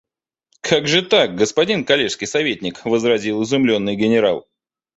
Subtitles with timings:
[0.61, 4.47] –Как же так, господин коллежский советник?– возразил изумленный генерал.